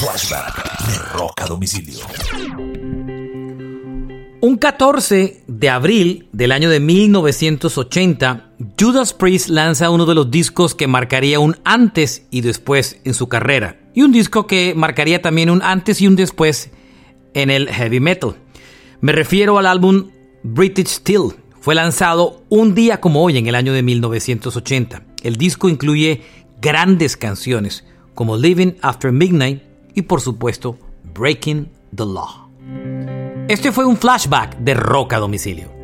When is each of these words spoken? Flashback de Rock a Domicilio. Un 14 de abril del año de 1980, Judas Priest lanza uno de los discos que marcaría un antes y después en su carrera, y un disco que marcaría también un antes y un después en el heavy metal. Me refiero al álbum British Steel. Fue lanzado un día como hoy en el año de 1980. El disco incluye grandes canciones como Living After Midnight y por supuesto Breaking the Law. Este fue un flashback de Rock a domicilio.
Flashback 0.00 0.86
de 0.86 0.98
Rock 1.12 1.42
a 1.42 1.46
Domicilio. 1.46 1.98
Un 4.40 4.56
14 4.56 5.42
de 5.46 5.68
abril 5.68 6.26
del 6.32 6.52
año 6.52 6.70
de 6.70 6.80
1980, 6.80 8.54
Judas 8.80 9.12
Priest 9.12 9.50
lanza 9.50 9.90
uno 9.90 10.06
de 10.06 10.14
los 10.14 10.30
discos 10.30 10.74
que 10.74 10.86
marcaría 10.86 11.38
un 11.38 11.58
antes 11.64 12.22
y 12.30 12.40
después 12.40 12.98
en 13.04 13.12
su 13.12 13.28
carrera, 13.28 13.78
y 13.94 14.00
un 14.00 14.10
disco 14.10 14.46
que 14.46 14.72
marcaría 14.74 15.20
también 15.20 15.50
un 15.50 15.60
antes 15.62 16.00
y 16.00 16.06
un 16.06 16.16
después 16.16 16.70
en 17.34 17.50
el 17.50 17.68
heavy 17.68 18.00
metal. 18.00 18.36
Me 19.02 19.12
refiero 19.12 19.58
al 19.58 19.66
álbum 19.66 20.08
British 20.42 20.88
Steel. 20.88 21.34
Fue 21.60 21.74
lanzado 21.74 22.42
un 22.48 22.74
día 22.74 23.02
como 23.02 23.22
hoy 23.22 23.36
en 23.36 23.48
el 23.48 23.54
año 23.54 23.74
de 23.74 23.82
1980. 23.82 25.02
El 25.22 25.36
disco 25.36 25.68
incluye 25.68 26.22
grandes 26.58 27.18
canciones 27.18 27.84
como 28.14 28.38
Living 28.38 28.72
After 28.80 29.12
Midnight 29.12 29.69
y 29.94 30.02
por 30.02 30.20
supuesto 30.20 30.78
Breaking 31.14 31.70
the 31.94 32.04
Law. 32.04 32.50
Este 33.48 33.72
fue 33.72 33.84
un 33.84 33.96
flashback 33.96 34.58
de 34.58 34.74
Rock 34.74 35.14
a 35.14 35.18
domicilio. 35.18 35.79